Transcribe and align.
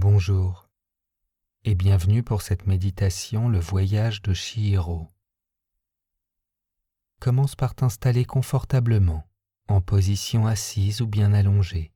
Bonjour 0.00 0.70
et 1.64 1.74
bienvenue 1.74 2.22
pour 2.22 2.42
cette 2.42 2.68
méditation 2.68 3.48
Le 3.48 3.58
voyage 3.58 4.22
de 4.22 4.32
Chihiro. 4.32 5.08
Commence 7.18 7.56
par 7.56 7.74
t'installer 7.74 8.24
confortablement 8.24 9.28
en 9.66 9.80
position 9.80 10.46
assise 10.46 11.00
ou 11.00 11.08
bien 11.08 11.32
allongée. 11.32 11.92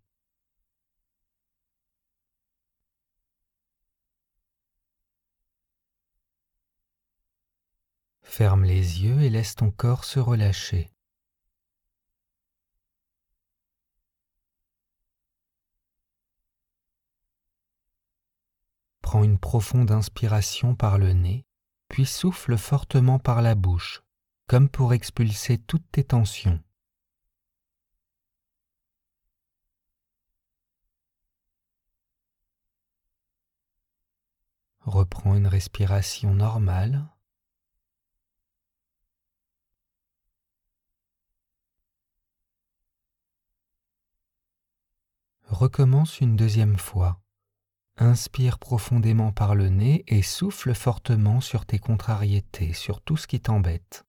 Ferme 8.25 8.65
les 8.65 9.05
yeux 9.05 9.23
et 9.23 9.31
laisse 9.31 9.55
ton 9.55 9.71
corps 9.71 10.03
se 10.03 10.19
relâcher. 10.19 10.91
Prends 19.13 19.25
une 19.25 19.39
profonde 19.39 19.91
inspiration 19.91 20.75
par 20.75 20.97
le 20.97 21.13
nez, 21.13 21.45
puis 21.89 22.07
souffle 22.07 22.57
fortement 22.57 23.19
par 23.19 23.43
la 23.43 23.55
bouche, 23.55 24.03
comme 24.47 24.71
pour 24.71 24.95
expulser 24.95 25.59
toutes 25.59 25.85
tes 25.93 26.03
tensions. 26.03 26.59
Reprends 34.81 35.35
une 35.35 35.47
respiration 35.47 36.33
normale. 36.33 37.07
Recommence 45.49 46.19
une 46.23 46.35
deuxième 46.35 46.79
fois. 46.79 47.22
Inspire 47.99 48.59
profondément 48.59 49.33
par 49.33 49.55
le 49.55 49.69
nez 49.69 50.05
et 50.07 50.23
souffle 50.23 50.75
fortement 50.75 51.41
sur 51.41 51.67
tes 51.67 51.79
contrariétés, 51.79 52.73
sur 52.73 53.01
tout 53.01 53.17
ce 53.17 53.27
qui 53.27 53.41
t'embête. 53.41 54.05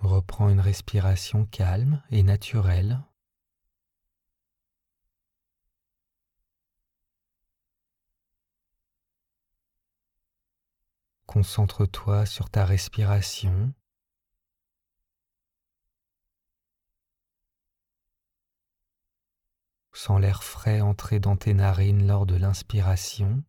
Reprends 0.00 0.48
une 0.48 0.60
respiration 0.60 1.44
calme 1.44 2.02
et 2.10 2.22
naturelle. 2.22 3.00
Concentre-toi 11.28 12.24
sur 12.24 12.48
ta 12.48 12.64
respiration. 12.64 13.74
Sens 19.92 20.20
l'air 20.22 20.42
frais 20.42 20.80
entrer 20.80 21.20
dans 21.20 21.36
tes 21.36 21.52
narines 21.52 22.06
lors 22.06 22.24
de 22.24 22.34
l'inspiration. 22.34 23.44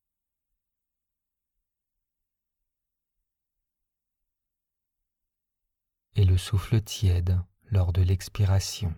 Et 6.16 6.26
le 6.26 6.38
souffle 6.38 6.82
tiède 6.82 7.40
lors 7.72 7.94
de 7.94 8.02
l'expiration. 8.02 8.94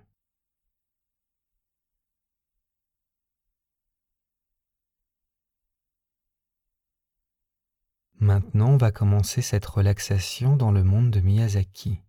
Maintenant, 8.22 8.73
on 8.73 8.77
va 8.77 8.91
commencer 8.91 9.41
cette 9.41 9.66
relaxation 9.66 10.55
dans 10.55 10.72
le 10.72 10.83
monde 10.83 11.09
de 11.09 11.19
Miyazaki. 11.22 12.03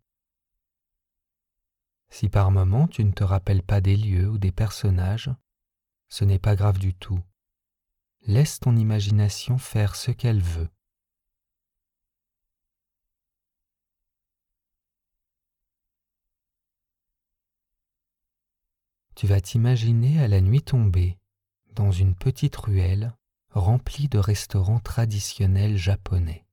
Si 2.11 2.29
par 2.29 2.51
moment 2.51 2.87
tu 2.87 3.03
ne 3.03 3.13
te 3.13 3.25
rappelles 3.25 3.63
pas 3.63 3.81
des 3.81 3.97
lieux 3.97 4.29
ou 4.29 4.37
des 4.37 4.53
personnages, 4.53 5.31
ce 6.11 6.27
n'est 6.27 6.39
pas 6.39 6.55
grave 6.55 6.79
du 6.79 6.93
tout. 6.93 7.19
Laisse 8.27 8.61
ton 8.61 8.77
imagination 8.77 9.57
faire 9.57 9.97
ce 9.97 10.11
qu'elle 10.11 10.43
veut. 10.43 10.69
Tu 19.15 19.27
vas 19.27 19.41
t'imaginer 19.41 20.23
à 20.23 20.29
la 20.29 20.43
nuit 20.43 20.63
tombée, 20.63 21.17
dans 21.73 21.91
une 21.91 22.15
petite 22.15 22.57
ruelle, 22.57 23.17
rempli 23.55 24.09
de 24.09 24.19
restaurants 24.19 24.81
traditionnels 24.81 25.77
japonais. 25.77 26.47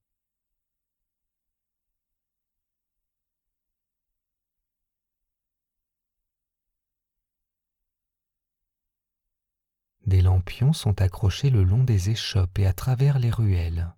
Des 10.05 10.21
lampions 10.21 10.73
sont 10.73 11.01
accrochés 11.01 11.51
le 11.51 11.63
long 11.63 11.83
des 11.83 12.09
échoppes 12.09 12.57
et 12.57 12.65
à 12.65 12.73
travers 12.73 13.19
les 13.19 13.29
ruelles. 13.29 13.93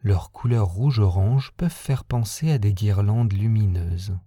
Leurs 0.00 0.32
couleurs 0.32 0.66
rouge-orange 0.66 1.52
peuvent 1.56 1.70
faire 1.70 2.04
penser 2.04 2.50
à 2.50 2.58
des 2.58 2.74
guirlandes 2.74 3.32
lumineuses. 3.32 4.18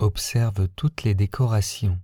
Observe 0.00 0.66
toutes 0.76 1.02
les 1.02 1.14
décorations. 1.14 2.00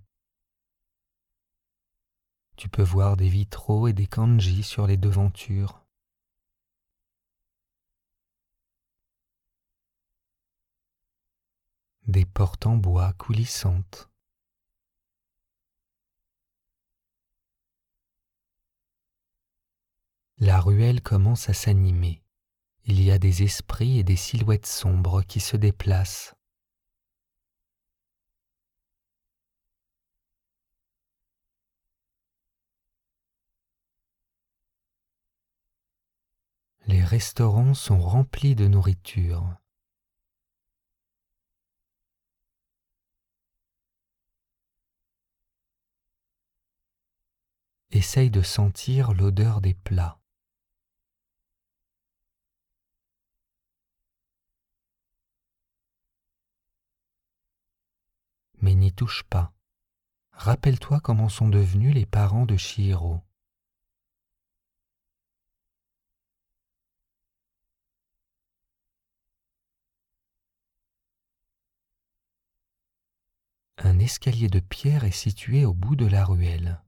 Tu 2.55 2.69
peux 2.69 2.83
voir 2.83 3.17
des 3.17 3.27
vitraux 3.27 3.87
et 3.87 3.93
des 3.93 4.05
kanji 4.05 4.61
sur 4.61 4.85
les 4.85 4.97
devantures. 4.97 5.83
Des 12.05 12.27
portes 12.27 12.67
en 12.67 12.77
bois 12.77 13.13
coulissantes. 13.13 14.11
La 20.37 20.61
ruelle 20.61 21.01
commence 21.01 21.49
à 21.49 21.55
s'animer. 21.55 22.21
Il 22.83 23.01
y 23.01 23.09
a 23.09 23.17
des 23.17 23.41
esprits 23.41 23.97
et 23.97 24.03
des 24.03 24.15
silhouettes 24.15 24.67
sombres 24.67 25.23
qui 25.23 25.39
se 25.39 25.57
déplacent. 25.57 26.36
Les 36.87 37.03
restaurants 37.03 37.73
sont 37.73 37.99
remplis 37.99 38.55
de 38.55 38.65
nourriture. 38.67 39.57
Essaye 47.91 48.29
de 48.29 48.41
sentir 48.41 49.11
l'odeur 49.11 49.59
des 49.59 49.73
plats. 49.73 50.21
Mais 58.61 58.75
n'y 58.75 58.93
touche 58.93 59.23
pas. 59.23 59.53
Rappelle-toi 60.31 61.01
comment 61.01 61.29
sont 61.29 61.49
devenus 61.49 61.93
les 61.93 62.05
parents 62.05 62.45
de 62.45 62.55
Chihiro. 62.55 63.26
Un 73.79 73.99
escalier 73.99 74.47
de 74.47 74.59
pierre 74.59 75.03
est 75.03 75.11
situé 75.11 75.63
au 75.63 75.73
bout 75.73 75.95
de 75.95 76.07
la 76.07 76.25
ruelle. 76.25 76.81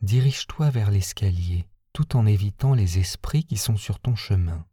Dirige-toi 0.00 0.70
vers 0.70 0.90
l'escalier 0.90 1.66
tout 1.92 2.16
en 2.16 2.24
évitant 2.24 2.74
les 2.74 2.98
esprits 2.98 3.44
qui 3.44 3.56
sont 3.56 3.76
sur 3.76 3.98
ton 3.98 4.14
chemin. 4.14 4.64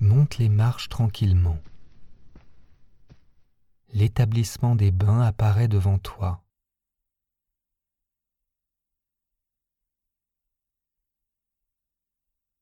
Monte 0.00 0.38
les 0.38 0.48
marches 0.48 0.88
tranquillement 0.88 1.58
l'établissement 3.98 4.76
des 4.76 4.92
bains 4.92 5.22
apparaît 5.22 5.66
devant 5.66 5.98
toi. 5.98 6.44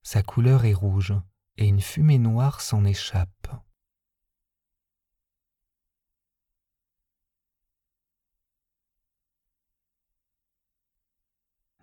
Sa 0.03 0.23
couleur 0.23 0.65
est 0.65 0.73
rouge 0.73 1.13
et 1.59 1.67
une 1.67 1.83
fumée 1.83 2.19
noire 2.19 2.63
s'en 2.63 2.87
échappe. 2.87 3.49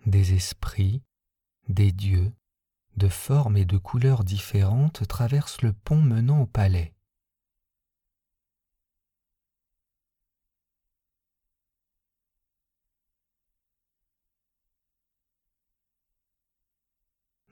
Des 0.04 0.34
esprits, 0.34 1.00
des 1.68 1.92
dieux, 1.92 2.32
de 2.96 3.08
formes 3.08 3.56
et 3.56 3.64
de 3.64 3.78
couleurs 3.78 4.24
différentes 4.24 5.06
traversent 5.06 5.62
le 5.62 5.72
pont 5.72 6.02
menant 6.02 6.40
au 6.40 6.46
palais. 6.46 6.93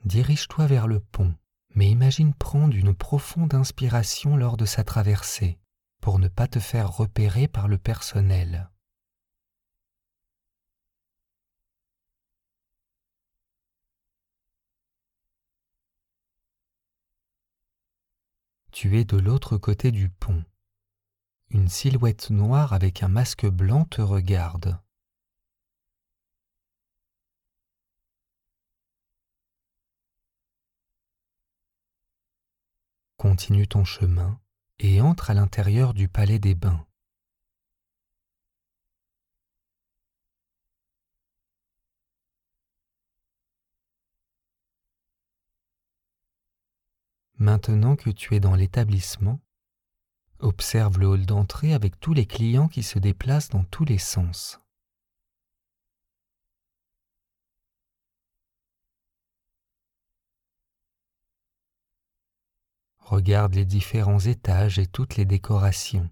Dirige-toi 0.05 0.67
vers 0.67 0.87
le 0.87 0.99
pont, 0.99 1.33
mais 1.75 1.89
imagine 1.89 2.33
prendre 2.33 2.75
une 2.75 2.93
profonde 2.93 3.53
inspiration 3.53 4.35
lors 4.35 4.57
de 4.57 4.65
sa 4.65 4.83
traversée 4.83 5.59
pour 6.01 6.19
ne 6.19 6.27
pas 6.27 6.47
te 6.47 6.59
faire 6.59 6.91
repérer 6.91 7.47
par 7.47 7.69
le 7.69 7.77
personnel. 7.77 8.69
Tu 18.73 18.99
es 18.99 19.05
de 19.05 19.15
l'autre 19.15 19.57
côté 19.57 19.91
du 19.91 20.09
pont. 20.09 20.43
Une 21.49 21.69
silhouette 21.69 22.29
noire 22.31 22.73
avec 22.73 23.03
un 23.03 23.07
masque 23.07 23.45
blanc 23.45 23.85
te 23.85 24.01
regarde. 24.01 24.77
Continue 33.23 33.69
ton 33.69 33.85
chemin 33.85 34.37
et 34.79 34.99
entre 34.99 35.31
à 35.31 35.33
l'intérieur 35.33 35.93
du 35.93 36.09
palais 36.09 36.39
des 36.39 36.55
bains. 36.55 36.85
Maintenant 47.37 47.95
que 47.95 48.09
tu 48.09 48.35
es 48.35 48.41
dans 48.41 48.55
l'établissement, 48.55 49.39
observe 50.39 50.99
le 50.99 51.07
hall 51.07 51.25
d'entrée 51.25 51.73
avec 51.73 52.01
tous 52.01 52.13
les 52.13 52.25
clients 52.25 52.67
qui 52.67 52.83
se 52.83 52.99
déplacent 52.99 53.47
dans 53.47 53.63
tous 53.63 53.85
les 53.85 53.99
sens. 53.99 54.62
Regarde 63.05 63.53
les 63.53 63.65
différents 63.65 64.19
étages 64.19 64.79
et 64.79 64.87
toutes 64.87 65.17
les 65.17 65.25
décorations. 65.25 66.09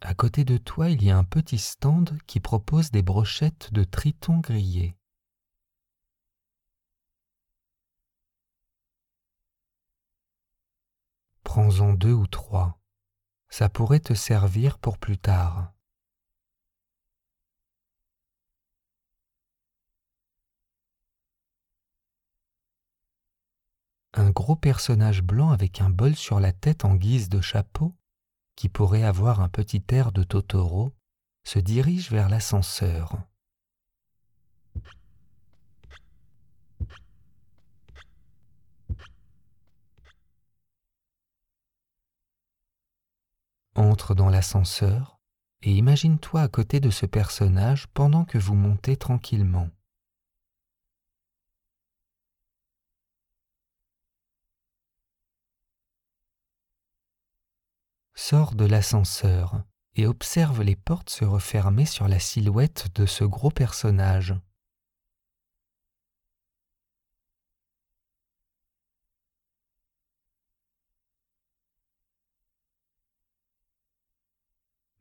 À 0.00 0.14
côté 0.14 0.44
de 0.44 0.56
toi, 0.56 0.88
il 0.88 1.02
y 1.02 1.10
a 1.10 1.18
un 1.18 1.24
petit 1.24 1.58
stand 1.58 2.16
qui 2.28 2.38
propose 2.38 2.92
des 2.92 3.02
brochettes 3.02 3.72
de 3.72 3.82
triton 3.82 4.38
grillés. 4.38 4.96
Prends-en 11.42 11.94
deux 11.94 12.12
ou 12.12 12.26
trois. 12.26 12.78
Ça 13.48 13.68
pourrait 13.68 14.00
te 14.00 14.14
servir 14.14 14.78
pour 14.78 14.98
plus 14.98 15.18
tard. 15.18 15.75
Un 24.18 24.30
gros 24.30 24.56
personnage 24.56 25.22
blanc 25.22 25.50
avec 25.50 25.82
un 25.82 25.90
bol 25.90 26.16
sur 26.16 26.40
la 26.40 26.52
tête 26.52 26.86
en 26.86 26.94
guise 26.94 27.28
de 27.28 27.42
chapeau 27.42 27.94
qui 28.56 28.70
pourrait 28.70 29.02
avoir 29.02 29.40
un 29.40 29.50
petit 29.50 29.84
air 29.90 30.10
de 30.10 30.22
Totoro, 30.22 30.94
se 31.44 31.58
dirige 31.58 32.10
vers 32.10 32.30
l'ascenseur. 32.30 33.18
Entre 43.74 44.14
dans 44.14 44.30
l'ascenseur 44.30 45.20
et 45.62 45.74
imagine-toi 45.74 46.40
à 46.40 46.48
côté 46.48 46.80
de 46.80 46.88
ce 46.88 47.04
personnage 47.04 47.86
pendant 47.88 48.24
que 48.24 48.38
vous 48.38 48.54
montez 48.54 48.96
tranquillement. 48.96 49.68
Sors 58.18 58.54
de 58.54 58.64
l'ascenseur 58.64 59.62
et 59.94 60.06
observe 60.06 60.62
les 60.62 60.74
portes 60.74 61.10
se 61.10 61.26
refermer 61.26 61.84
sur 61.84 62.08
la 62.08 62.18
silhouette 62.18 62.88
de 62.94 63.04
ce 63.04 63.24
gros 63.24 63.50
personnage. 63.50 64.34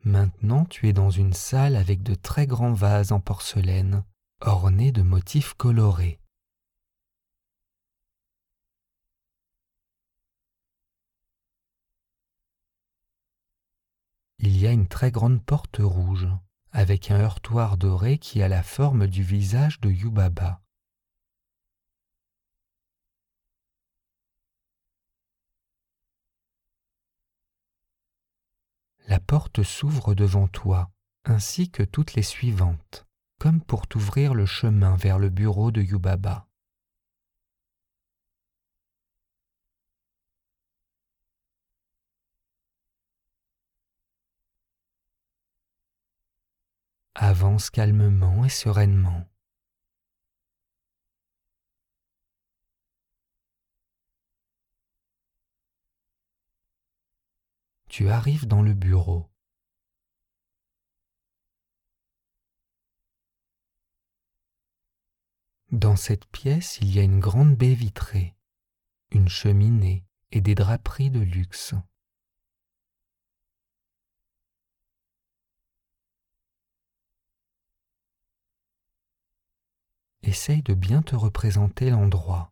Maintenant 0.04 0.66
tu 0.66 0.90
es 0.90 0.94
dans 0.94 1.10
une 1.10 1.34
salle 1.34 1.78
avec 1.78 2.04
de 2.04 2.16
très 2.16 2.46
grands 2.46 2.74
vases 2.74 3.14
en 3.14 3.22
porcelaine, 3.22 4.04
ornés 4.42 4.92
de 4.92 5.02
motifs 5.02 5.54
colorés. 5.54 6.20
Il 14.46 14.58
y 14.58 14.68
a 14.68 14.72
une 14.72 14.88
très 14.88 15.10
grande 15.10 15.44
porte 15.44 15.80
rouge, 15.80 16.28
avec 16.72 17.10
un 17.10 17.20
heurtoir 17.20 17.78
doré 17.78 18.20
qui 18.20 18.44
a 18.44 18.48
la 18.48 18.62
forme 18.62 19.08
du 19.08 19.24
visage 19.24 19.80
de 19.80 19.90
Yubaba. 19.90 20.62
La 29.08 29.20
porte 29.20 29.64
s'ouvre 29.64 30.14
devant 30.14 30.48
toi, 30.48 30.92
ainsi 31.24 31.72
que 31.72 31.82
toutes 31.82 32.14
les 32.14 32.22
suivantes, 32.22 33.08
comme 33.40 33.62
pour 33.62 33.88
t'ouvrir 33.88 34.36
le 34.36 34.46
chemin 34.46 34.96
vers 34.96 35.18
le 35.18 35.30
bureau 35.30 35.72
de 35.72 35.82
Yubaba. 35.82 36.45
Avance 47.18 47.70
calmement 47.70 48.44
et 48.44 48.50
sereinement. 48.50 49.26
Tu 57.88 58.10
arrives 58.10 58.48
dans 58.48 58.62
le 58.62 58.74
bureau. 58.74 59.32
Dans 65.72 65.96
cette 65.96 66.26
pièce, 66.26 66.80
il 66.82 66.94
y 66.94 67.00
a 67.00 67.04
une 67.04 67.22
grande 67.22 67.56
baie 67.56 67.76
vitrée, 67.76 68.36
une 69.12 69.30
cheminée 69.30 70.06
et 70.32 70.42
des 70.42 70.54
draperies 70.54 71.12
de 71.12 71.22
luxe. 71.22 71.76
Essaye 80.36 80.62
de 80.64 80.74
bien 80.74 81.02
te 81.02 81.16
représenter 81.16 81.90
l'endroit. 81.90 82.52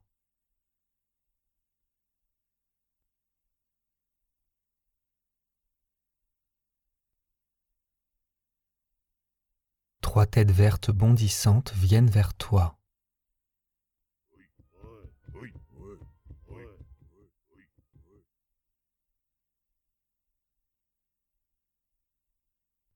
Trois 9.99 10.25
têtes 10.25 10.51
vertes 10.51 10.91
bondissantes 10.91 11.73
viennent 11.73 12.09
vers 12.09 12.33
toi. 12.35 12.79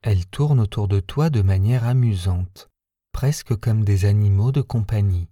Elles 0.01 0.25
tournent 0.27 0.62
autour 0.62 0.88
de 0.88 1.01
toi 1.01 1.29
de 1.29 1.41
manière 1.41 1.84
amusante 1.84 2.70
presque 3.18 3.56
comme 3.56 3.84
des 3.84 4.06
animaux 4.06 4.52
de 4.52 4.62
compagnie. 4.62 5.28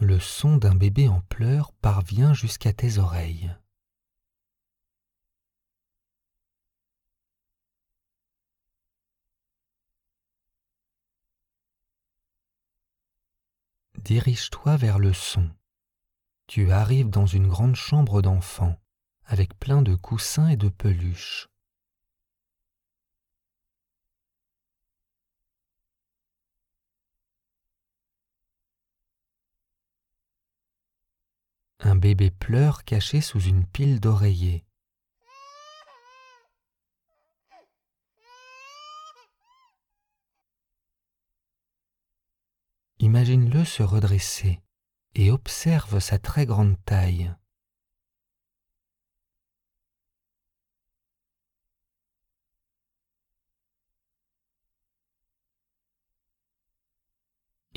le 0.00 0.18
son 0.18 0.56
d'un 0.56 0.74
bébé 0.74 1.06
en 1.06 1.20
pleurs 1.20 1.72
parvient 1.72 2.34
jusqu'à 2.34 2.72
tes 2.72 2.98
oreilles. 2.98 3.54
Dirige-toi 13.98 14.76
vers 14.76 14.98
le 14.98 15.12
son. 15.12 15.48
Tu 16.48 16.72
arrives 16.72 17.10
dans 17.10 17.26
une 17.26 17.46
grande 17.46 17.76
chambre 17.76 18.20
d'enfant 18.20 18.76
avec 19.28 19.58
plein 19.58 19.82
de 19.82 19.94
coussins 19.94 20.48
et 20.48 20.56
de 20.56 20.70
peluches. 20.70 21.48
Un 31.80 31.94
bébé 31.94 32.30
pleure 32.30 32.84
caché 32.84 33.20
sous 33.20 33.40
une 33.40 33.66
pile 33.66 34.00
d'oreillers. 34.00 34.64
Imagine-le 42.98 43.64
se 43.64 43.82
redresser 43.82 44.60
et 45.14 45.30
observe 45.30 46.00
sa 46.00 46.18
très 46.18 46.46
grande 46.46 46.82
taille. 46.84 47.32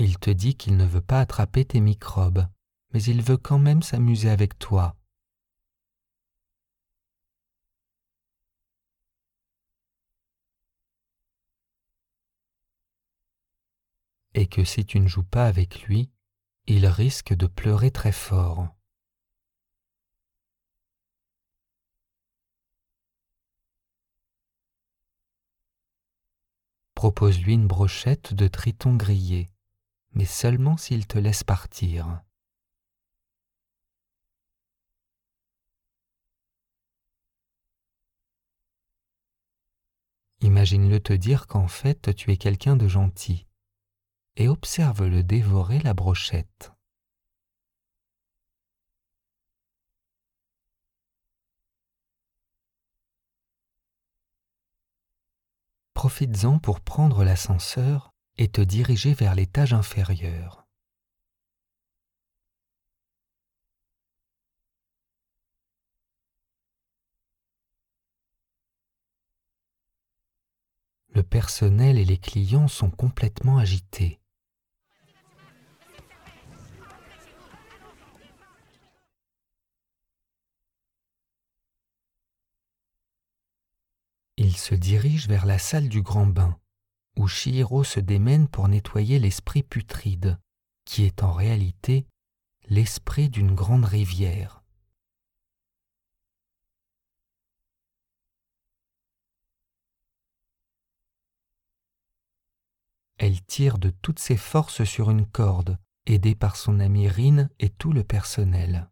Il 0.03 0.17
te 0.17 0.31
dit 0.31 0.55
qu'il 0.55 0.77
ne 0.77 0.85
veut 0.85 0.99
pas 0.99 1.19
attraper 1.19 1.63
tes 1.63 1.79
microbes, 1.79 2.47
mais 2.91 3.03
il 3.03 3.21
veut 3.21 3.37
quand 3.37 3.59
même 3.59 3.83
s'amuser 3.83 4.31
avec 4.31 4.57
toi. 4.57 4.97
Et 14.33 14.47
que 14.47 14.63
si 14.63 14.87
tu 14.87 14.99
ne 14.99 15.07
joues 15.07 15.21
pas 15.21 15.45
avec 15.45 15.83
lui, 15.83 16.09
il 16.65 16.87
risque 16.87 17.35
de 17.35 17.45
pleurer 17.45 17.91
très 17.91 18.11
fort. 18.11 18.69
Propose-lui 26.95 27.53
une 27.53 27.67
brochette 27.67 28.33
de 28.33 28.47
triton 28.47 28.95
grillé, 28.95 29.51
mais 30.13 30.25
seulement 30.25 30.77
s'il 30.77 31.07
te 31.07 31.17
laisse 31.17 31.43
partir. 31.43 32.21
Imagine-le 40.41 40.99
te 40.99 41.13
dire 41.13 41.47
qu'en 41.47 41.67
fait 41.67 42.15
tu 42.15 42.31
es 42.31 42.37
quelqu'un 42.37 42.75
de 42.75 42.87
gentil 42.87 43.47
et 44.37 44.47
observe-le 44.47 45.23
dévorer 45.23 45.79
la 45.79 45.93
brochette. 45.93 46.71
Profites-en 55.93 56.57
pour 56.57 56.81
prendre 56.81 57.23
l'ascenseur 57.23 58.10
et 58.41 58.47
te 58.47 58.61
diriger 58.61 59.13
vers 59.13 59.35
l'étage 59.35 59.71
inférieur. 59.71 60.67
le 71.13 71.23
personnel 71.23 71.97
et 71.97 72.05
les 72.05 72.17
clients 72.17 72.69
sont 72.69 72.89
complètement 72.89 73.57
agités. 73.57 74.21
Il 84.37 84.55
se 84.55 84.73
dirige 84.73 85.27
vers 85.27 85.45
la 85.45 85.59
salle 85.59 85.89
du 85.89 86.01
grand 86.01 86.25
bain, 86.25 86.60
où 87.17 87.27
Shihiro 87.27 87.83
se 87.83 87.99
démène 87.99 88.47
pour 88.47 88.67
nettoyer 88.67 89.19
l'esprit 89.19 89.63
putride, 89.63 90.39
qui 90.85 91.03
est 91.03 91.23
en 91.23 91.31
réalité 91.31 92.05
l'esprit 92.69 93.29
d'une 93.29 93.53
grande 93.53 93.85
rivière. 93.85 94.63
Elle 103.17 103.41
tire 103.45 103.77
de 103.77 103.91
toutes 103.91 104.19
ses 104.19 104.37
forces 104.37 104.83
sur 104.83 105.11
une 105.11 105.27
corde, 105.27 105.77
aidée 106.07 106.33
par 106.33 106.55
son 106.55 106.79
ami 106.79 107.07
Rin 107.07 107.49
et 107.59 107.69
tout 107.69 107.93
le 107.93 108.03
personnel. 108.03 108.90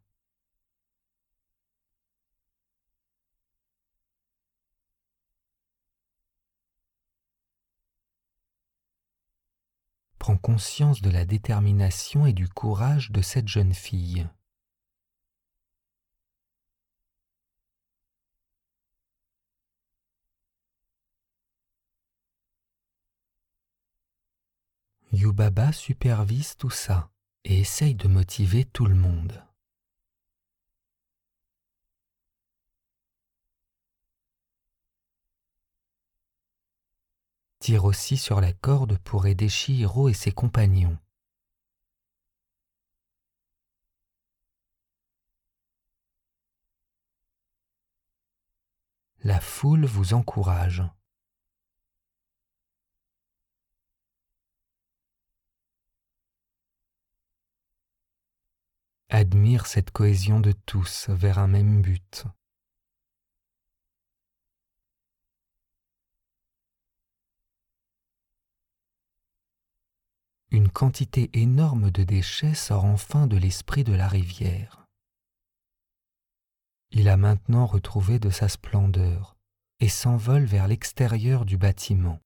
Conscience 10.38 11.02
de 11.02 11.10
la 11.10 11.26
détermination 11.26 12.26
et 12.26 12.34
du 12.34 12.48
courage 12.48 13.12
de 13.12 13.22
cette 13.22 13.48
jeune 13.48 13.74
fille. 13.74 14.28
Yubaba 25.12 25.72
supervise 25.72 26.56
tout 26.56 26.70
ça 26.70 27.10
et 27.44 27.60
essaye 27.60 27.96
de 27.96 28.08
motiver 28.08 28.66
tout 28.66 28.86
le 28.86 28.96
monde. 28.96 29.44
Tire 37.60 37.86
aussi 37.86 38.18
sur 38.18 38.42
la 38.42 38.54
corde 38.54 38.98
pour 39.00 39.28
aider 39.28 39.50
Shihiro 39.50 40.10
et 40.10 40.14
ses 40.14 40.32
compagnons. 40.32 40.98
La 49.22 49.40
foule 49.42 49.86
vous 49.86 50.14
encourage. 50.14 50.84
admire 59.10 59.66
cette 59.66 59.92
cohésion 59.92 60.40
de 60.40 60.52
tous 60.52 61.10
vers 61.10 61.40
un 61.40 61.48
même 61.48 61.82
but. 61.82 62.26
Une 70.52 70.70
quantité 70.70 71.30
énorme 71.34 71.92
de 71.92 72.04
déchets 72.04 72.56
sort 72.56 72.84
enfin 72.84 73.28
de 73.28 73.38
l'esprit 73.38 73.84
de 73.84 73.94
la 73.94 74.08
rivière. 74.08 74.88
Il 76.90 77.08
a 77.08 77.18
maintenant 77.18 77.68
retrouvé 77.68 78.18
de 78.18 78.32
sa 78.32 78.50
splendeur 78.50 79.38
et 79.80 79.90
s'envole 79.90 80.46
vers 80.46 80.68
l'extérieur 80.68 81.46
du 81.46 81.58
bâtiment. 81.58 82.20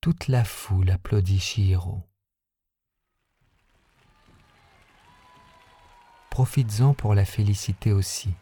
Toute 0.00 0.26
la 0.26 0.42
foule 0.42 0.90
applaudit 0.90 1.38
Shihiro. 1.38 2.02
Profites-en 6.30 6.94
pour 6.94 7.14
la 7.14 7.24
féliciter 7.24 7.92
aussi. 7.92 8.34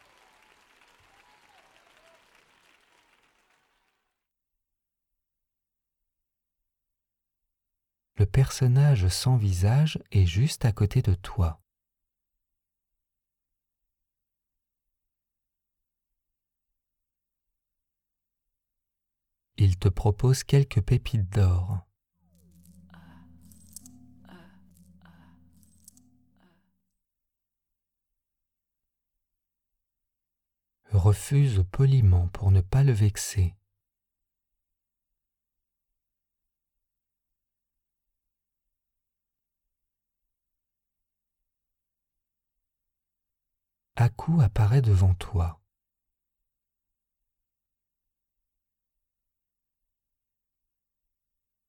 Le 8.16 8.26
personnage 8.26 9.08
sans 9.08 9.36
visage 9.36 9.98
est 10.10 10.26
juste 10.26 10.64
à 10.64 10.72
côté 10.72 11.02
de 11.02 11.14
toi. 11.14 11.60
il 19.58 19.78
te 19.78 19.88
propose 19.88 20.44
quelques 20.44 20.80
pépites 20.82 21.30
d'or. 21.30 21.86
Refuse 30.92 31.64
poliment 31.70 32.28
pour 32.28 32.50
ne 32.50 32.60
pas 32.60 32.82
le 32.82 32.92
vexer. 32.92 33.54
Aku 43.98 44.42
apparaît 44.42 44.82
devant 44.82 45.14
toi. 45.14 45.58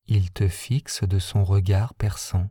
Il 0.07 0.34
te 0.34 0.50
fixe 0.50 1.05
de 1.05 1.19
son 1.19 1.46
regard 1.46 1.93
perçant. 1.93 2.50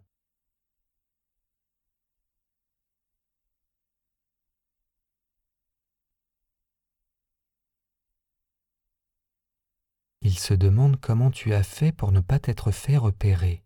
Il 10.22 10.38
se 10.38 10.54
demande 10.54 10.98
comment 10.98 11.30
tu 11.30 11.52
as 11.52 11.62
fait 11.62 11.92
pour 11.92 12.12
ne 12.12 12.20
pas 12.20 12.38
t'être 12.38 12.70
fait 12.70 12.96
repérer 12.96 13.62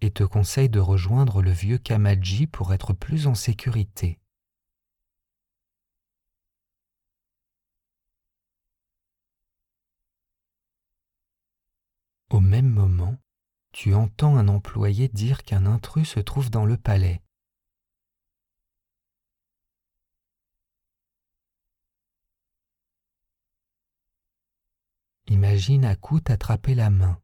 et 0.00 0.12
te 0.12 0.22
conseille 0.22 0.68
de 0.68 0.78
rejoindre 0.78 1.42
le 1.42 1.50
vieux 1.50 1.78
Kamaji 1.78 2.46
pour 2.46 2.72
être 2.72 2.92
plus 2.92 3.26
en 3.26 3.34
sécurité. 3.34 4.20
Même 12.46 12.70
moment, 12.70 13.18
tu 13.72 13.92
entends 13.92 14.36
un 14.36 14.48
employé 14.48 15.08
dire 15.08 15.42
qu'un 15.42 15.66
intrus 15.66 16.08
se 16.08 16.20
trouve 16.20 16.48
dans 16.50 16.64
le 16.64 16.78
palais. 16.78 17.20
Imagine 25.26 25.84
à 25.84 25.96
coup 25.96 26.20
t'attraper 26.20 26.74
la 26.76 26.88
main 26.88 27.20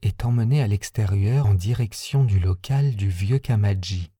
et 0.00 0.12
t'emmener 0.12 0.62
à 0.62 0.68
l'extérieur 0.68 1.46
en 1.46 1.54
direction 1.54 2.24
du 2.24 2.38
local 2.38 2.94
du 2.94 3.08
vieux 3.08 3.40
Kamaji. 3.40 4.12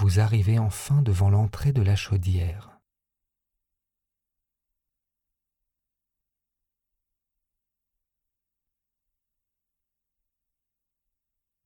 Vous 0.00 0.18
arrivez 0.18 0.58
enfin 0.58 1.02
devant 1.02 1.28
l'entrée 1.28 1.72
de 1.72 1.82
la 1.82 1.94
chaudière. 1.94 2.80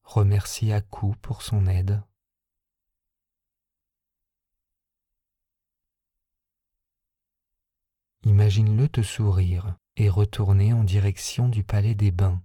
Remercie 0.02 0.72
Aku 0.72 1.14
pour 1.22 1.42
son 1.42 1.68
aide. 1.68 2.02
Imagine-le 8.24 8.88
te 8.88 9.02
sourire 9.02 9.76
et 9.96 10.08
retourner 10.08 10.72
en 10.72 10.82
direction 10.82 11.48
du 11.48 11.62
palais 11.62 11.94
des 11.94 12.10
bains. 12.10 12.42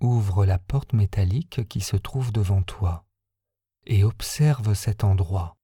Ouvre 0.00 0.46
la 0.46 0.58
porte 0.58 0.92
métallique 0.92 1.66
qui 1.68 1.80
se 1.80 1.96
trouve 1.96 2.30
devant 2.30 2.62
toi 2.62 3.04
et 3.86 4.04
observe 4.04 4.74
cet 4.74 5.02
endroit. 5.02 5.56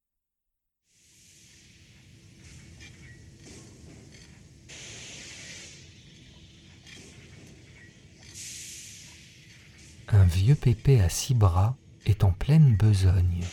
Un 10.09 10.25
vieux 10.25 10.57
pépé 10.57 11.01
à 11.01 11.09
six 11.09 11.35
bras 11.35 11.77
est 12.05 12.25
en 12.25 12.33
pleine 12.33 12.77
besogne. 12.77 13.45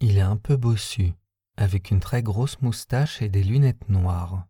Il 0.00 0.18
est 0.18 0.20
un 0.20 0.36
peu 0.36 0.56
bossu, 0.56 1.12
avec 1.56 1.90
une 1.90 1.98
très 1.98 2.22
grosse 2.22 2.60
moustache 2.60 3.20
et 3.20 3.28
des 3.28 3.42
lunettes 3.42 3.88
noires. 3.88 4.46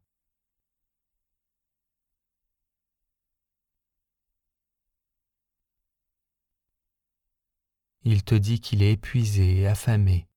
Il 8.02 8.24
te 8.24 8.34
dit 8.34 8.60
qu'il 8.60 8.82
est 8.82 8.92
épuisé 8.92 9.60
et 9.60 9.66
affamé. 9.66 10.28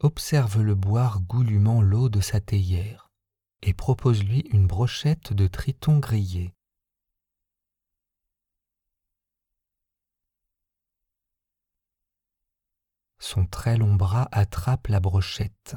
Observe-le 0.00 0.74
boire 0.74 1.20
goulûment 1.22 1.80
l'eau 1.80 2.08
de 2.10 2.20
sa 2.20 2.40
théière 2.40 3.10
et 3.62 3.72
propose-lui 3.72 4.40
une 4.52 4.66
brochette 4.66 5.32
de 5.32 5.46
triton 5.46 5.98
grillé. 5.98 6.54
Son 13.30 13.44
très 13.44 13.76
long 13.76 13.94
bras 13.94 14.26
attrape 14.32 14.86
la 14.86 15.00
brochette. 15.00 15.76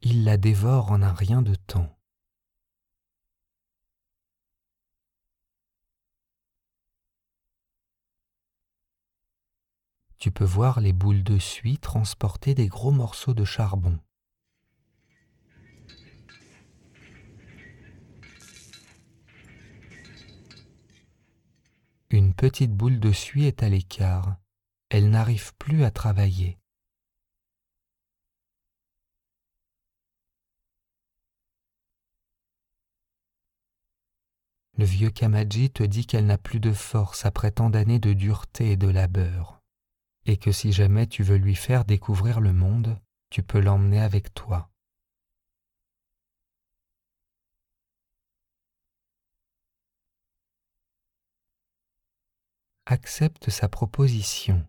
Il 0.00 0.24
la 0.24 0.36
dévore 0.36 0.90
en 0.90 1.00
un 1.00 1.12
rien 1.12 1.40
de 1.42 1.54
temps. 1.54 1.96
Tu 10.18 10.32
peux 10.32 10.42
voir 10.42 10.80
les 10.80 10.92
boules 10.92 11.22
de 11.22 11.38
suie 11.38 11.78
transporter 11.78 12.56
des 12.56 12.66
gros 12.66 12.90
morceaux 12.90 13.32
de 13.32 13.44
charbon. 13.44 14.00
Une 22.12 22.34
petite 22.34 22.72
boule 22.72 23.00
de 23.00 23.10
suie 23.10 23.46
est 23.46 23.62
à 23.62 23.70
l'écart. 23.70 24.36
Elle 24.90 25.08
n'arrive 25.08 25.54
plus 25.56 25.82
à 25.82 25.90
travailler. 25.90 26.58
Le 34.76 34.84
vieux 34.84 35.08
Kamaji 35.08 35.70
te 35.70 35.82
dit 35.82 36.06
qu'elle 36.06 36.26
n'a 36.26 36.36
plus 36.36 36.60
de 36.60 36.72
force 36.72 37.24
après 37.24 37.50
tant 37.50 37.70
d'années 37.70 37.98
de 37.98 38.12
dureté 38.12 38.72
et 38.72 38.76
de 38.76 38.88
labeur, 38.88 39.62
et 40.26 40.36
que 40.36 40.52
si 40.52 40.70
jamais 40.70 41.06
tu 41.06 41.22
veux 41.22 41.36
lui 41.36 41.54
faire 41.54 41.86
découvrir 41.86 42.40
le 42.40 42.52
monde, 42.52 43.00
tu 43.30 43.42
peux 43.42 43.60
l'emmener 43.60 44.00
avec 44.00 44.34
toi. 44.34 44.71
Accepte 52.92 53.50
sa 53.50 53.68
proposition 53.68 54.64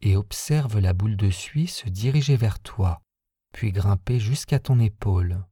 et 0.00 0.16
observe 0.16 0.78
la 0.78 0.94
boule 0.94 1.16
de 1.16 1.30
suie 1.30 1.66
se 1.66 1.88
diriger 1.88 2.36
vers 2.36 2.60
toi, 2.60 3.02
puis 3.52 3.72
grimper 3.72 4.18
jusqu'à 4.18 4.58
ton 4.58 4.80
épaule. 4.80 5.44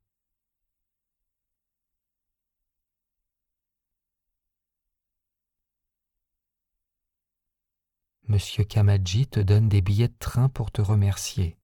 Monsieur 8.29 8.65
Kamadji 8.65 9.27
te 9.27 9.39
donne 9.39 9.69
des 9.69 9.83
billets 9.83 10.09
de 10.09 10.17
train 10.19 10.49
pour 10.49 10.73
te 10.73 10.81
remercier. 10.81 11.59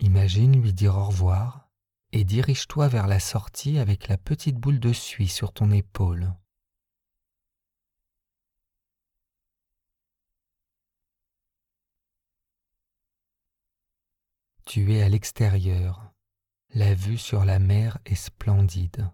Imagine 0.00 0.60
lui 0.60 0.72
dire 0.72 0.96
au 0.96 1.04
revoir 1.04 1.67
et 2.12 2.24
dirige-toi 2.24 2.88
vers 2.88 3.06
la 3.06 3.20
sortie 3.20 3.78
avec 3.78 4.08
la 4.08 4.16
petite 4.16 4.56
boule 4.56 4.80
de 4.80 4.92
suie 4.92 5.28
sur 5.28 5.52
ton 5.52 5.70
épaule. 5.70 6.32
Tu 14.64 14.94
es 14.94 15.02
à 15.02 15.08
l'extérieur. 15.08 16.12
La 16.74 16.94
vue 16.94 17.16
sur 17.16 17.46
la 17.46 17.58
mer 17.58 17.98
est 18.04 18.14
splendide. 18.14 19.10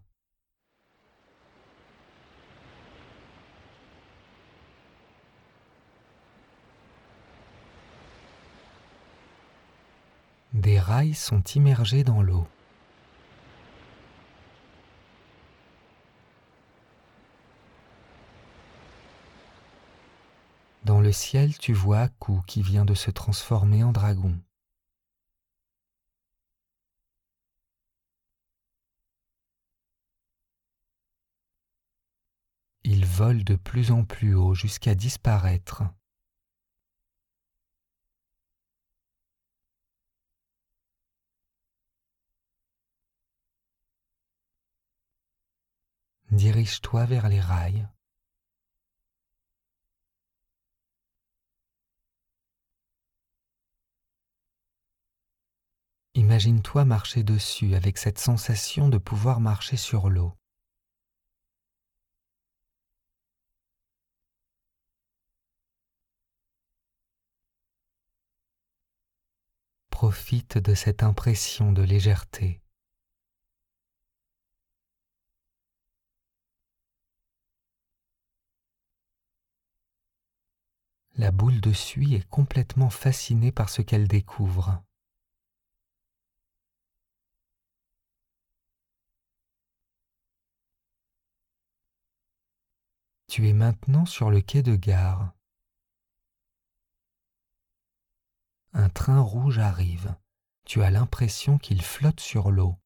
Des 10.53 10.79
rails 10.81 11.15
sont 11.15 11.43
immergés 11.55 12.03
dans 12.05 12.23
l'eau. 12.23 12.47
le 21.05 21.13
ciel, 21.13 21.59
tu 21.59 21.75
vois 21.75 22.01
Aku 22.01 22.41
qui 22.47 22.63
vient 22.63 22.87
de 22.87 22.95
se 22.95 23.11
transformer 23.11 23.85
en 23.85 23.93
dragon. 23.93 24.41
Il 32.85 33.05
vole 33.05 33.45
de 33.45 33.55
plus 33.55 33.91
en 33.91 34.05
plus 34.05 34.35
haut 34.35 34.55
jusqu'à 34.55 34.95
disparaître. 34.95 35.83
Dirige-toi 46.31 47.05
vers 47.05 47.29
les 47.29 47.41
rails. 47.41 47.87
Imagine-toi 56.27 56.87
marcher 56.87 57.23
dessus 57.23 57.75
avec 57.75 57.99
cette 57.99 58.19
sensation 58.19 58.89
de 58.89 58.97
pouvoir 58.97 59.41
marcher 59.41 59.77
sur 59.77 60.09
l'eau. 60.09 60.33
Profite 69.91 70.57
de 70.57 70.75
cette 70.75 71.03
impression 71.03 71.73
de 71.73 71.83
légèreté. 71.83 72.63
La 81.17 81.31
boule 81.31 81.61
de 81.61 81.75
suie 81.75 82.15
est 82.15 82.27
complètement 82.31 82.89
fascinée 82.89 83.53
par 83.53 83.69
ce 83.69 83.83
qu'elle 83.83 84.09
découvre. 84.09 84.83
Tu 93.35 93.49
es 93.49 93.53
maintenant 93.53 94.07
sur 94.07 94.31
le 94.31 94.41
quai 94.41 94.63
de 94.63 94.77
gare. 94.77 95.33
Un 98.73 98.89
train 98.89 99.21
rouge 99.21 99.59
arrive. 99.59 100.15
Tu 100.65 100.85
as 100.85 100.91
l'impression 100.93 101.59
qu'il 101.59 101.83
flotte 101.83 102.21
sur 102.21 102.53
l'eau. 102.53 102.77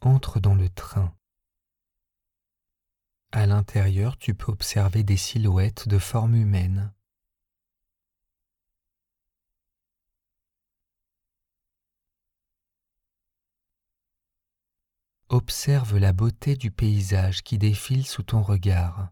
Entre 0.00 0.40
dans 0.40 0.56
le 0.56 0.68
train. 0.68 1.16
À 3.30 3.46
l'intérieur, 3.46 4.18
tu 4.18 4.34
peux 4.34 4.50
observer 4.50 5.04
des 5.04 5.16
silhouettes 5.16 5.86
de 5.86 6.00
forme 6.00 6.34
humaine. 6.34 6.92
Observe 15.28 15.98
la 15.98 16.12
beauté 16.12 16.54
du 16.54 16.70
paysage 16.70 17.42
qui 17.42 17.58
défile 17.58 18.06
sous 18.06 18.22
ton 18.22 18.42
regard. 18.42 19.08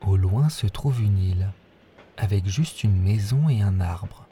Au 0.00 0.16
loin 0.16 0.48
se 0.48 0.66
trouve 0.66 1.02
une 1.02 1.18
île, 1.18 1.52
avec 2.16 2.46
juste 2.46 2.82
une 2.82 2.98
maison 2.98 3.50
et 3.50 3.60
un 3.60 3.78
arbre. 3.78 4.26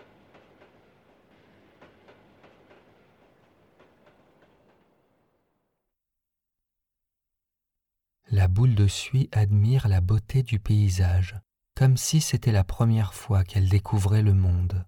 La 8.30 8.43
boule 8.54 8.76
de 8.76 8.86
suie 8.86 9.28
admire 9.32 9.88
la 9.88 10.00
beauté 10.00 10.44
du 10.44 10.60
paysage, 10.60 11.36
comme 11.74 11.96
si 11.96 12.20
c'était 12.20 12.52
la 12.52 12.62
première 12.62 13.12
fois 13.12 13.42
qu'elle 13.42 13.68
découvrait 13.68 14.22
le 14.22 14.32
monde. 14.32 14.86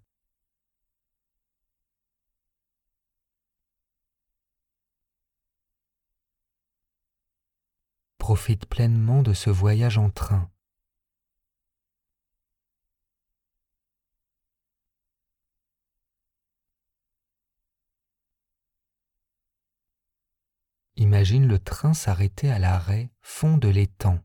Profite 8.19 8.67
pleinement 8.67 9.23
de 9.23 9.33
ce 9.33 9.51
voyage 9.51 9.99
en 9.99 10.11
train. 10.11 10.49
Imagine 21.09 21.47
le 21.47 21.61
train 21.61 21.95
s'arrêter 21.95 22.51
à 22.51 22.59
l'arrêt 22.59 23.13
fond 23.23 23.59
de 23.59 23.69
l'étang. 23.69 24.19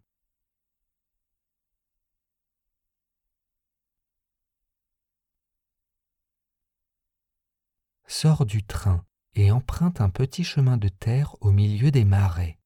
Sors 8.08 8.48
du 8.48 8.64
train 8.64 9.06
et 9.36 9.52
emprunte 9.52 10.02
un 10.02 10.10
petit 10.10 10.44
chemin 10.44 10.78
de 10.78 10.88
terre 10.90 11.36
au 11.42 11.52
milieu 11.52 11.92
des 11.92 12.04
marais. 12.04 12.58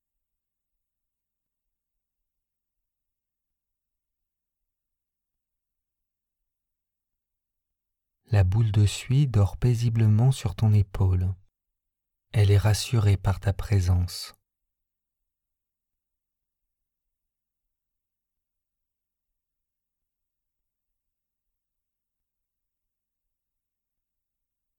La 8.28 8.46
boule 8.46 8.72
de 8.72 8.86
suie 8.86 9.28
dort 9.28 9.58
paisiblement 9.58 10.32
sur 10.32 10.56
ton 10.56 10.72
épaule. 10.72 11.36
Elle 12.38 12.52
est 12.52 12.58
rassurée 12.58 13.16
par 13.16 13.40
ta 13.40 13.54
présence. 13.54 14.36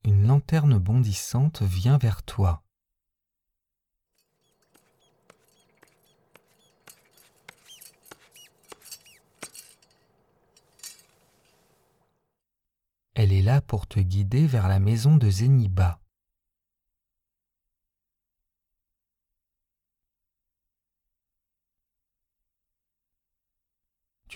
Une 0.04 0.26
lanterne 0.26 0.76
bondissante 0.78 1.62
vient 1.62 1.96
vers 1.96 2.22
toi. 2.24 2.62
Elle 13.14 13.32
est 13.32 13.40
là 13.40 13.62
pour 13.62 13.86
te 13.86 13.98
guider 13.98 14.46
vers 14.46 14.68
la 14.68 14.78
maison 14.78 15.16
de 15.16 15.30
Zeniba. 15.30 16.02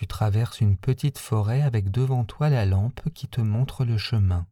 Tu 0.01 0.07
traverses 0.07 0.61
une 0.61 0.77
petite 0.77 1.19
forêt 1.19 1.61
avec 1.61 1.91
devant 1.91 2.25
toi 2.25 2.49
la 2.49 2.65
lampe 2.65 3.07
qui 3.13 3.27
te 3.27 3.39
montre 3.39 3.85
le 3.85 3.99
chemin. 3.99 4.47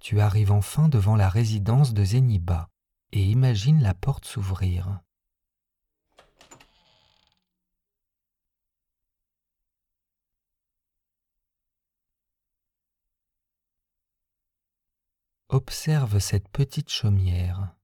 Tu 0.00 0.22
arrives 0.22 0.52
enfin 0.52 0.88
devant 0.88 1.14
la 1.14 1.28
résidence 1.28 1.92
de 1.92 2.02
Zeniba 2.02 2.70
et 3.12 3.22
imagines 3.22 3.82
la 3.82 3.92
porte 3.92 4.24
s'ouvrir. 4.24 5.02
Observe 15.52 16.18
cette 16.18 16.48
petite 16.48 16.88
chaumière. 16.88 17.76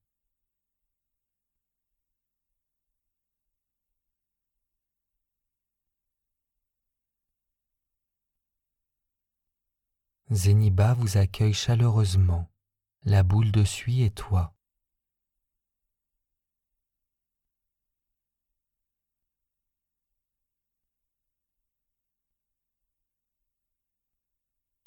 Zeniba 10.30 10.94
vous 10.94 11.18
accueille 11.18 11.52
chaleureusement, 11.52 12.50
la 13.04 13.22
boule 13.22 13.52
de 13.52 13.64
suie 13.64 14.02
et 14.02 14.12
toi. 14.12 14.57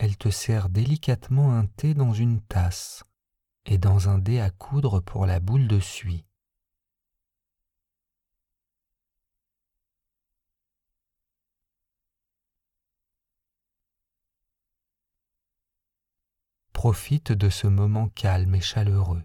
Elle 0.03 0.17
te 0.17 0.31
sert 0.31 0.69
délicatement 0.69 1.55
un 1.55 1.67
thé 1.67 1.93
dans 1.93 2.11
une 2.11 2.41
tasse 2.41 3.03
et 3.67 3.77
dans 3.77 4.09
un 4.09 4.17
dé 4.17 4.39
à 4.39 4.49
coudre 4.49 4.99
pour 4.99 5.27
la 5.27 5.39
boule 5.39 5.67
de 5.67 5.79
suie. 5.79 6.25
Profite 16.73 17.31
de 17.31 17.49
ce 17.49 17.67
moment 17.67 18.09
calme 18.09 18.55
et 18.55 18.59
chaleureux. 18.59 19.21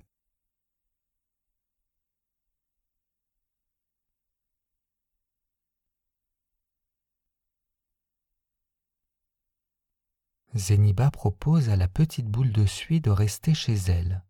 Zéniba 10.56 11.10
propose 11.10 11.68
à 11.68 11.76
la 11.76 11.86
petite 11.86 12.28
boule 12.28 12.50
de 12.50 12.64
suie 12.64 13.02
de 13.02 13.10
rester 13.10 13.52
chez 13.52 13.74
elle 13.74 14.24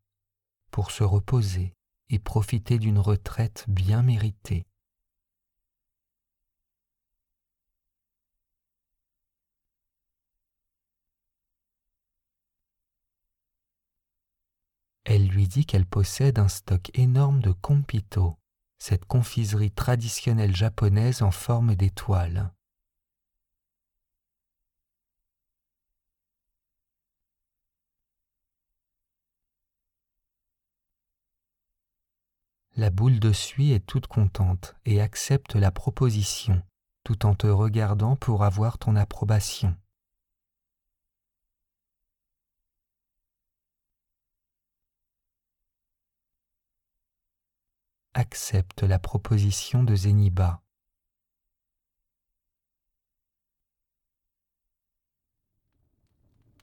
pour 0.73 0.91
se 0.91 1.05
reposer 1.05 1.73
et 2.11 2.19
profiter 2.19 2.79
d'une 2.79 2.99
retraite 2.99 3.65
bien 3.69 4.03
méritée. 4.03 4.67
Elle 15.05 15.29
lui 15.29 15.47
dit 15.47 15.65
qu'elle 15.65 15.87
possède 15.87 16.41
un 16.41 16.49
stock 16.49 16.91
énorme 16.95 17.41
de 17.41 17.53
compito, 17.53 18.37
cette 18.79 19.05
confiserie 19.05 19.71
traditionnelle 19.71 20.57
japonaise 20.57 21.23
en 21.23 21.31
forme 21.31 21.77
d'étoile. 21.77 22.56
La 32.79 32.91
boule 32.91 33.21
de 33.21 33.33
suie 33.33 33.73
est 33.73 33.87
toute 33.87 34.07
contente 34.07 34.77
et 34.85 35.01
accepte 35.01 35.55
la 35.55 35.71
proposition, 35.71 36.63
tout 37.05 37.25
en 37.25 37.35
te 37.35 37.47
regardant 37.47 38.17
pour 38.17 38.45
avoir 38.45 38.77
ton 38.77 38.97
approbation. 38.97 39.75
Accepte 48.13 48.83
la 48.83 48.99
proposition 48.99 49.83
de 49.83 49.95
Zéniba. 49.95 50.61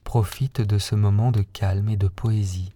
Profite 0.04 0.60
de 0.60 0.78
ce 0.78 0.94
moment 0.94 1.32
de 1.32 1.42
calme 1.42 1.88
et 1.88 1.96
de 1.96 2.06
poésie. 2.06 2.72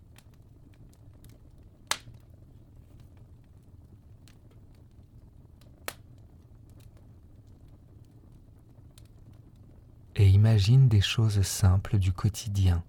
et 10.18 10.27
imagine 10.49 10.89
des 10.89 11.03
choses 11.03 11.43
simples 11.43 11.99
du 11.99 12.11
quotidien 12.11 12.83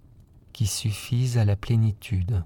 qui 0.54 0.66
suffisent 0.66 1.36
à 1.36 1.44
la 1.44 1.56
plénitude. 1.56 2.42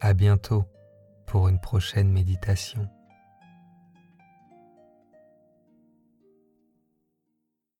À 0.00 0.14
bientôt 0.14 0.64
pour 1.26 1.48
une 1.48 1.60
prochaine 1.60 2.10
méditation. 2.10 2.88